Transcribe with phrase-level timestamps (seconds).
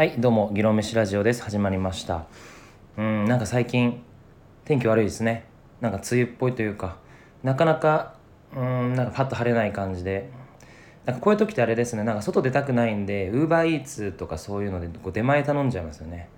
[0.00, 1.42] はいどうも議論飯ラジオです。
[1.42, 2.24] 始まりました。
[2.96, 4.02] うんなんか最近
[4.64, 5.44] 天気悪いですね。
[5.82, 6.96] なんか梅雨っぽいというか
[7.42, 8.14] なかなか
[8.56, 10.30] うんなんかパッと晴れない感じで。
[11.04, 12.04] なんかこういう時ってあれですね。
[12.04, 16.30] なんか外出たくないんでウーバーイーツとかそういうのでこう出前頼んじゃいますよね。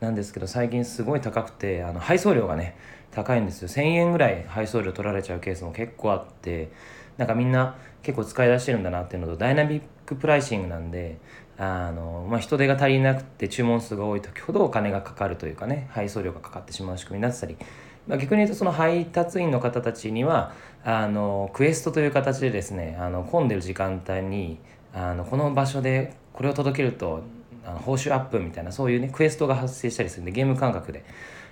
[0.00, 2.76] なんですけど最近すごい高くてあの配送料がね
[3.10, 3.68] 高いんですよ。
[3.68, 6.68] 1000円ぐらい配送料取られちゃうケースも結構あって
[7.16, 7.76] なんかみんな
[8.08, 11.18] 結構使い出してるんだなっていうのとダイナミックプライシングなんで
[11.58, 17.58] あの、まあ、人手が足りなくて注文数が多い時ほどお金がかかるというかね配送料がかかってしまう仕組みになってたり、
[18.06, 20.54] まあ、逆に言うとその配達員の方たちには
[20.84, 24.58] あのクエストという形でですねあの混んでる時間帯に
[24.94, 27.20] あのこの場所でこれを届けると
[27.66, 31.04] あの報酬アップみたいなそういうねクエストが発生したりするんでゲーム感覚で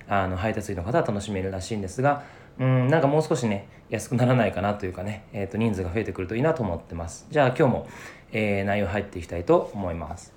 [0.09, 2.25] あの配達員の方は楽しめるらしいんですが
[2.59, 7.27] うんなんかもう少しね安くならないかなというかね、えー、と人数が増えてくるといいなと思ってます。
[7.30, 7.88] じゃあ今日も、
[8.33, 10.34] えー、内容入っていきたいと思います。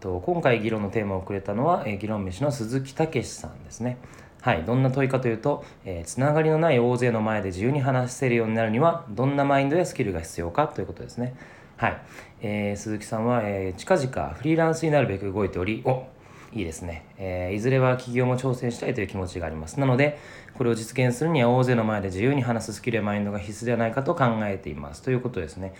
[0.00, 3.98] と今回議論のテーマをくれたのは、えー、議論飯の鈴木武さんですね。
[4.42, 11.34] はいどんな問いかというと、えー、つながりのない大勢の前で自由に話せるようになるにはどんなマインドやスキルが必要かということですね。
[11.76, 12.00] はい、
[12.42, 16.06] えー、鈴木さんは、えー、近々フリーランスになるべく動いておりお
[16.56, 19.78] いいですね、えー、いずれは起業も挑戦したいという気持ちがあります。
[19.78, 20.18] なので
[20.54, 25.02] これを実現するには大勢の前で自由に話すスキルやマインドが必須ではないかと考えています。
[25.02, 25.74] ということですね。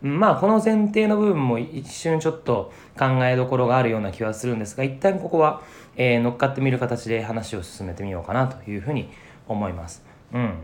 [0.00, 5.62] まあこの前提の部分も一瞬ちょっと考えどころがあるような気はするんですが一旦ここは、
[5.96, 9.10] えー、乗っかってみる形で話を進めてみようかなというふうに
[9.48, 10.04] 思います。
[10.32, 10.54] うん。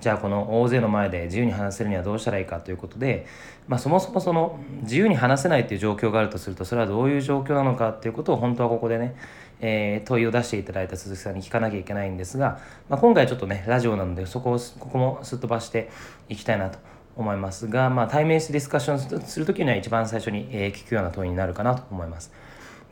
[0.00, 3.26] じゃあこの大勢の前で自由に話せるにはどうしたらいいかということで、
[3.66, 9.16] まあ、そもそもその自由に話せないっていう状況があるとするとそれはどういう状況なのかっていうことを本当はここでね、
[9.60, 15.90] えー、問いを出していただいた鈴木さんに聞かなきゃいけないんですが、まあ、今回ちょっとねラジオなのでそこをここもすっ飛ばして
[16.28, 16.78] いきたいなと
[17.16, 22.32] 思いますが、まあ、対面してディスカッションする時には一番最初に、え、聞くような問いになるかなと思います。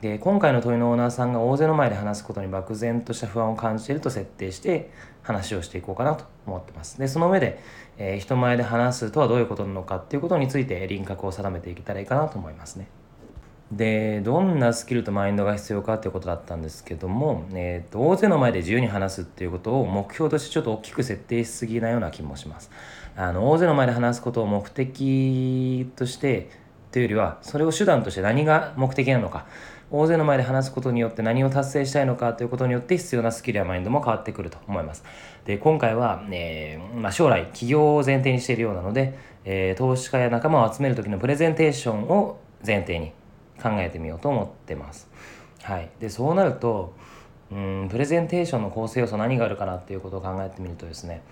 [0.00, 4.91] で今回の問いのオーナーさんが大勢の前で話すことに漠然とした不安を感じていると設定して
[5.22, 6.99] 話をしていこうかなと思ってます。
[6.99, 7.61] でその上で、
[7.99, 12.89] えー、人前で話すとはどういうことなのかっていうことについて輪郭を定めていけたらいいかなと思いますね。
[13.73, 22.71] でどんなスキルとマインドが必要かっていうことだったんですけども、えーと、大勢の前で自由に話すっていうことを目標としてちょっと大きく設定しすぎなような気もします。
[23.17, 26.51] あの大勢の前で話すことを目的として
[26.93, 29.47] というよりはそれを手段として何が目的なのか。
[29.89, 35.05] 大勢の前で話すことによって何を達成したいのかということによって必要なスキルやマインドも変わってくると思います。
[35.47, 43.12] で今回は、えー、まあ、将来起業を前提にしているようなので、えー、投資家や仲間を集める時のプレゼンテーションを前提に
[43.62, 45.09] 考えてみようと思ってます。
[45.62, 46.95] はい、でそうなると
[47.51, 51.23] うんプレゼンテーションの構成要素何があるかなっていうことを考えてみるとですね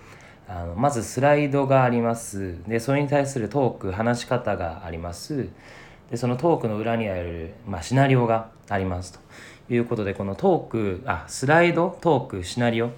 [0.47, 2.57] あのまずスライドがあります。
[2.67, 5.49] でそれに対するトーク話し方があります。
[6.09, 9.19] でそのトークの裏にある、まあ、シナリオがあります
[9.67, 12.91] ということでこのトークあスライドトークシナリオ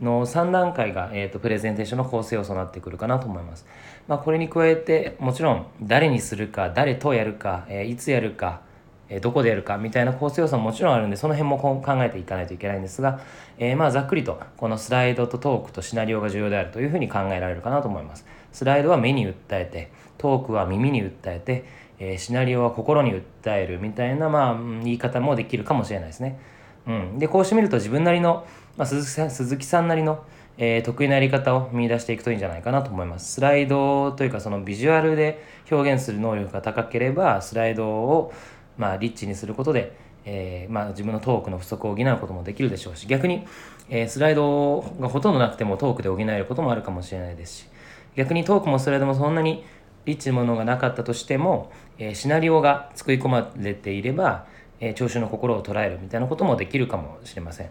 [0.00, 3.66] の3段階が、えーと、プレゼンテーションの構成要素になってくるかなと思います。
[4.08, 8.62] まあ、これに加えてもちろん誰にするか誰とやるか、えー、いつやるか、
[9.08, 13.20] えー、どこでやるかみたいな構成要素ももちろんあるんでその辺も考えていかないといけないんですが、
[13.58, 18.26] えー、まあざっくりとこのスライドとトークとシナリオが重要であるというふうに考えられるかなと思います。
[18.52, 21.64] スライドは目に訴えてトークは耳に訴えて
[22.00, 26.40] え、シナリオは心に訴えるみたいな、まあ、言い方もできるかもしれないですね。
[26.86, 28.46] うん、でこうしてみると自分なりの、
[28.76, 30.24] まあ、鈴木さん鈴木さんなりの、
[30.58, 33.34] えー、得意なやり方を見出していくといいんじゃないかなと思います。
[33.34, 38.32] スライドというかそのビジュアルで表現する能力が高ければスライドを、
[38.78, 43.46] まあ、リッチにすることで、えーまあ、自分のトークの不足を補うこともできるでしょうし逆に、
[43.88, 47.68] えー、スライドがほとんどなくてもトークで補えることもあるかもしれないですし
[48.16, 49.64] 逆にトークもスライドもそんなに
[50.04, 54.46] リッチなものがなかったとしても、え、シナリオが作り込まれていれば、
[54.80, 57.70] え、聴衆の心を捉えるみたいなこともできるかもしれません。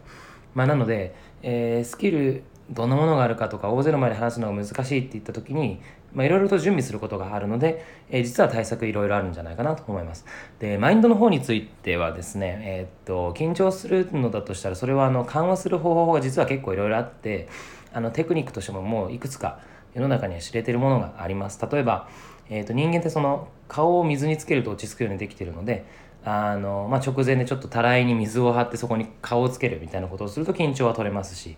[0.56, 5.81] まあ、なので、えー、スキルどんなものがあるかとか大勢の前で話すのが難しいって言った時に
[6.16, 10.25] いろいろと準備することがあるので、えー、実は対策いろいろあるんじゃないかなと思います。
[10.60, 17.48] でマインドの方についてはですね、えー、っと緊張するのだとしたらそれはあの緩和する方法が実は結構いろいろあって
[17.94, 19.60] あのテクニックとしてももういくつか
[19.94, 22.07] 世の中には知れてるものがあります例えば、
[22.50, 25.86] えーと、人間ってその顔を水につけると落ち着くようにできてるので
[26.24, 31.57] あの、まあ、直前でちょっとたらいに水を張ってそこに顔をつけるみたいなことをすると緊張は取れますし、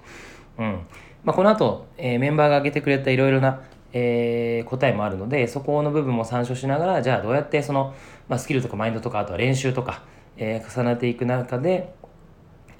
[0.57, 0.85] うん
[1.23, 3.61] まあ、この後、えー、メンバーが挙げてくれたいろいろな
[3.93, 7.93] えー、答えもあるのでそこの部分も参照しながらじゃあどうやってその、
[8.29, 10.03] まあ、スキルとかマインドとかあとは練習とか、
[10.37, 11.93] えー、重ねていく中で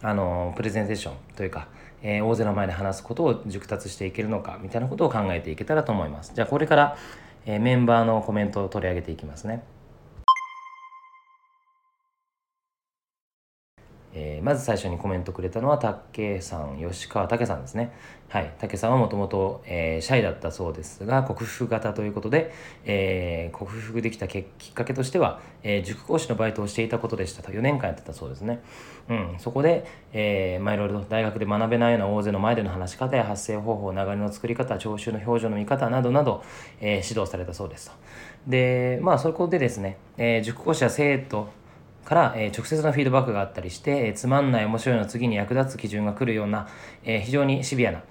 [0.02, 1.68] あのプレゼンテーションというか
[2.04, 6.34] えー、大勢の前で話すことを熟達していけるのかみたいなことを考えていけたらと思います。
[6.34, 6.98] じゃあこれから、
[7.46, 9.64] えー、メンバーのコメントを取り上げていきますね。
[14.14, 17.92] えー、まず最初にコメントくれたのは竹さん吉川武さんですね。
[18.32, 22.54] はい竹さんはもともとシャイだったそうですが克服型ということで、
[22.86, 27.52] えー、克服できたきっかけとしては、えー、塾講師のバイトをしていたことでしたと。
[27.52, 28.62] 4年間やってたそうですね。
[29.10, 36.42] うんそこで、えー、まあいろいろ大学で学べないような大勢の前での話し方や発声方法流れの作り方聴衆の表情の見方などなど、
[36.80, 37.96] えー、指導されたそうですと。
[38.48, 41.50] でまあそこでですね、えー、塾講師や生徒
[42.06, 46.68] から、え、直接のフィードバックがあったりして、え、つまんない面白いの次に役立つ基準が来るような、
[47.04, 48.04] え、非常にシビアな、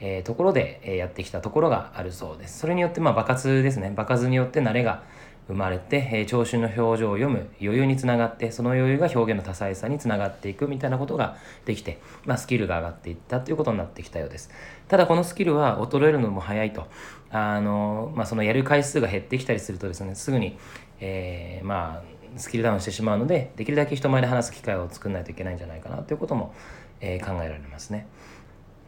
[0.00, 2.58] えところで、えやってきたところがあるそうです。
[2.58, 3.92] それによって、まあ、場数ですね。
[3.94, 5.02] 場数によって慣れが
[5.48, 14.50] 生まれて、え聴衆の表情を読む余裕につながってその余裕が表現の多彩さにつながっていくみたいなことができて、まあ、スキルが上がっていったということになってきたようです
[14.88, 16.88] ただこのスキルは衰えるのも早いと
[17.30, 20.58] あの、まあ、そのやる回数が減ってきたりするとですねすぐに、
[21.00, 26.54] えー、まあスキルダウンしてしまうのでできるだけ人前で話す機会を作んないといけないんじゃないかなということも、
[27.00, 28.06] えー、考えられますね。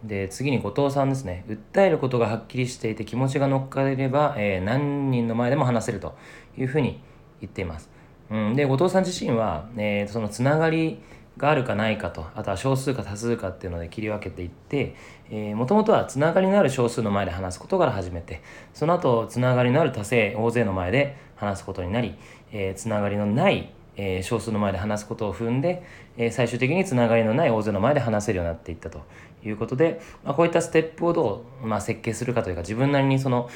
[0.04, 6.16] で次に後藤さんですね訴えることがはっきりしていて気持ちが乗っかれば、えー、何人の前でも話せると
[6.56, 7.00] いうふうに
[7.40, 7.90] 言っています。
[8.30, 11.00] うん、で後藤さん自身は、えー、そのつながり
[11.38, 14.94] があるかないかとあとは少数か多数かっていうので切り分けていって
[15.54, 18.42] もともとはつながりのある少数の前で話すことから始めて
[18.74, 22.16] その後つながりのある多数大勢の前で話すことになり、
[22.52, 25.84] えー、つながりのない、えー、少数の前で話すことを踏んで、
[26.16, 29.02] えー、最終的につながりのない大勢の前で話せるようになっていったと
[29.44, 33.48] いうことで、まあ、こういったステップをどう、まあ、設計するかというか自分なりにその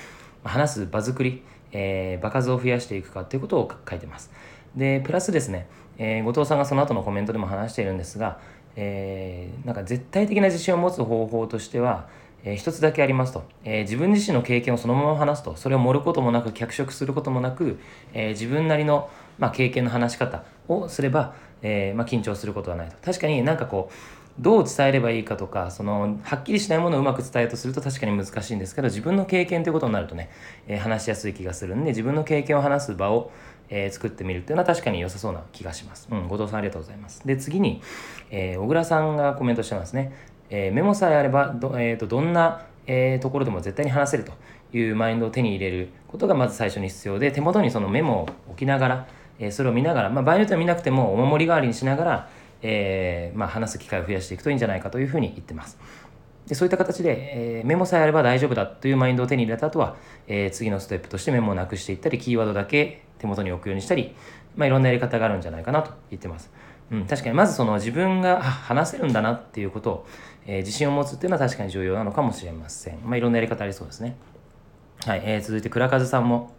[0.44, 1.42] 話す場作り、
[1.72, 4.30] えー、場数を増やしていくかということを書いてます。
[4.76, 5.68] でプラスですね、
[5.98, 8.38] えー、後藤さんがその後のコメントでも話しているんですが、
[8.76, 12.08] えー、なんか絶対的な自信を持つ方法としては、
[12.44, 15.56] えー、一つだけありますと、えー、自分自身の経験をそのまま話すと。
[15.56, 17.78] それを盛ることもなく脚色することもなく、
[18.14, 22.96] えー、自分なりの、まあ、経験の話し方をすれば、えーまあ、緊張することはないと。
[23.04, 23.94] 確かになんかこう
[24.38, 30.30] どう伝えればいいかとかそのはっきりしないものをうまく伝えようとすると確かに難しいんですけど自分の経験ということになるとね、
[30.66, 33.30] えー、話しやすい気がするんで自分の経験を話す場を、
[33.68, 36.08] えー、作ってみるっていうのは確かに良さそうな気がします。
[36.10, 37.26] うん、後藤さんありがとうございます。
[37.26, 37.82] で次に、
[38.30, 40.12] えー、小倉さんがコメントしてますね。
[40.50, 44.32] えメモさえあればど,、えーと、どんなえ、ところでも絶対に話せると
[44.76, 49.06] いうマインドを手に入れることがまず最初に必要で手元にそのメモを置きながら、
[49.38, 52.28] え、それを見ながら、まあ、場合によっては見なくてもお守り代わりにしながら、
[52.62, 55.78] えーまあ、話す機会を増やしていくといいんじゃないかというふうに言ってます。
[56.46, 64.14] でそういった形で、えー、メモさえあれば大丈夫だというマインドを手に入れた後は、えー、次のステップとしてメモをなくしていったりキーワードだけ手元に置くようにしたり、
[64.56, 66.50] まあ、いろんなやり方があるんじゃないかなと言ってます。
[66.90, 70.06] うん、確かにまずその自分が話せるんだなっていうことを、
[70.44, 72.98] えー、自信を持つっていうのは確かに重要なのかもしれません。
[73.02, 74.16] まあ、いろんなやり方ありそうですね。
[75.06, 76.52] はい、えー、続いて倉和さんも、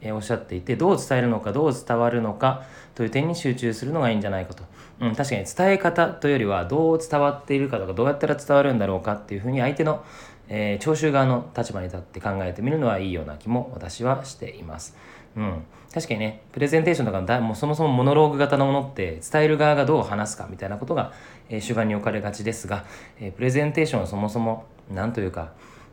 [0.00, 2.62] え、おっしゃっていてどう伝えるのかどう伝わるのか
[2.94, 4.64] という点に集中するのがいいんじゃないかと。
[5.00, 10.04] うん、確かに伝え方というよりはどう伝わっているかとかどうやったら伝わるんだろうかっていうふうに相手の、
[10.48, 14.96] えー、聴衆側の立場に立って考えてみるのはいいような気も私はしています。
[15.36, 15.64] うん、
[15.94, 21.12] 確かにねプレゼンテーションとかだもうそもそもモノローグ型のものって伝える側がどう話すかみたいなことが、
[21.48, 22.84] えー、主眼に置かれがちですが、
[23.20, 25.52] えー、プレゼンテーションはそもそも何というか、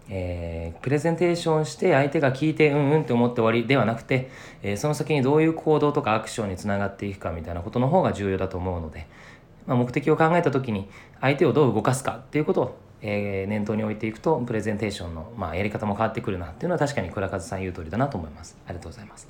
[0.09, 4.29] えー、プレゼンテーションして相手が聞いてうんうんって思って終わりではなくて、
[4.61, 9.07] えー、その先にどういう行動とかアクションにつながっていくかみたいなことの方が重要だと思うので、
[9.65, 10.87] まあ、目的を考えた時に
[11.21, 18.57] 相手をどう動かすかっていうことをえー、念頭に置いていくとプレゼンテーションの、まあ、やり方も変わってくるなっていうのは確かに倉和さん言う通りだなと思います。
[18.65, 19.27] ありがとうございます。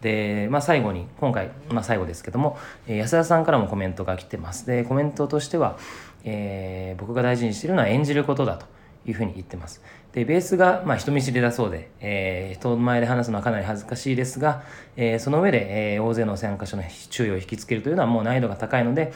[0.00, 4.66] で、まあ、最後に今回、まあ、最後ですけども、えー、安田さんからもコメントが来てます。
[4.66, 5.76] でコメントとしては、
[6.24, 8.66] えー、僕が大事にしているのは演じることだと。
[9.06, 14.62] いうふうに言ってますでベースが、まあ、人見知りだそうで、えー、人前で話すのはかなり恥ずかしいですが、
[14.96, 19.12] えー、その上で、えー、大勢の参加者の注意を引きつけるというのはもう難易度が高いので、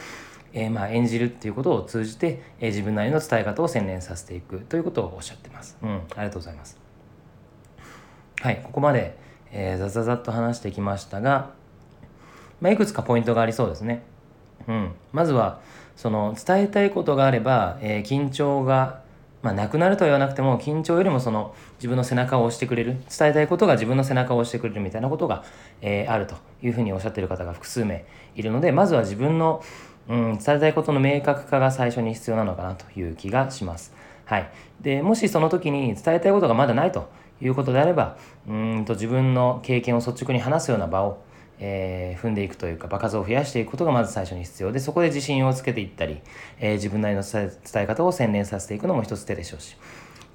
[0.53, 5.77] えー、まあ演じるっていうことを通じて、えー、自分なりの伝え方を洗練させていくということをおっしゃってます。
[5.83, 6.79] うん、ありがとうございます。
[8.41, 9.17] はい、ここまで、
[9.51, 11.51] えー、ざざざっと話してきましたが、
[12.61, 14.03] まあ、いくつかポイントがありそうですね。
[14.67, 15.59] うん、まずは
[15.95, 19.03] その伝えたいことがあれば、えー、緊張が、
[19.45, 25.43] まあ、なくなるとは言わなくても緊張よりもその自分の背中を押してくれる伝えたいことが自分の背中を押してくれるみたいなことが、
[25.81, 26.33] えー、あると
[26.63, 29.63] いうふうにおっしゃってる方が複数名いるのでまずは自分の
[30.07, 33.91] うん、伝えたいことの明確化が最初に必要なのかなという気がします。
[34.25, 34.49] はい、
[34.81, 37.09] でもしその時に伝えたいことがまだないと
[37.41, 41.23] いうことであればうんと自分の経験を率直に話すような場を、
[41.59, 46.21] えー、踏んでいくというか場数を増やしていくことがまず最初に必要でそこで自信をつけていったり、
[46.59, 49.77] えー、自分なりの伝え方を洗練させていくのも一つ手でしょうし。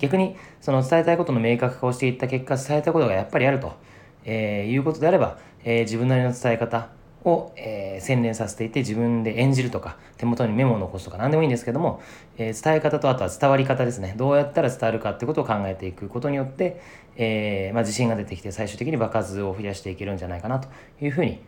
[0.00, 3.74] 逆にその伝えたいことの明確化をしていった結果伝えたことがやっぱりあると、
[4.24, 6.88] えー、いうことであれば、えー、自分なりの伝え方
[7.24, 12.00] を、えー、洗練させていて自分で演じるとか手元にメモを残すとか何でもいいんですけども、
[12.38, 16.80] えー、伝え方とあとは伝わり方ですねどうやったら伝わるかってことを考えていくことによって、
[17.16, 20.68] えーまあ、自信が出てきて最終的に場数を増やしていけるんじゃないかなと
[21.02, 21.40] いうふうに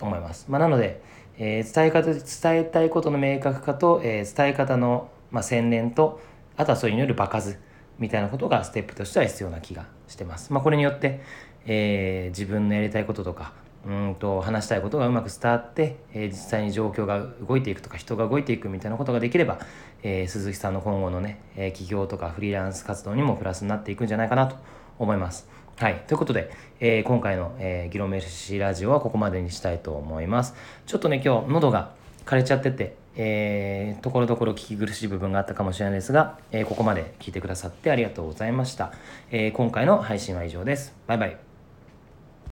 [0.00, 1.02] 思います、まあ、なので、
[1.38, 6.20] えー、伝え方伝えたいことの明確化と、えー、伝え方の、まあ、洗練と
[6.56, 7.58] あとはそれによる場数
[7.98, 10.52] みたいなことがステップとしては必要な気がしてます。
[10.52, 11.20] まあ、これによって、
[11.66, 13.52] えー、自分のやりたいこととか
[13.86, 19.58] うんと話したいことがうまく伝わって、えー、実際に状況が動いていくとか人が動いていくみたいなことができれば、
[20.02, 24.56] えー、鈴木さんの今後のね、えー、起業とかフリーランス活動にもプラスになっていくんじゃないかなと
[24.98, 25.48] 思います。
[25.76, 26.04] はい。
[26.06, 30.54] ということで、えー、今回の、えー、議論メルシーラジオはここまでにしたいと思います。
[30.84, 31.92] ちょっとね、今日喉が
[32.26, 38.92] 枯れちゃってて、えー、ところどころ聞き苦しい部分があったかもしれないですが、えー、ここまで聞いてくださってありがとうございました。
[39.30, 40.94] えー、今回の配信は以上です。
[41.06, 41.49] バイバイ。